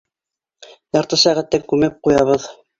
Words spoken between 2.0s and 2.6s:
ҡуябыҙ!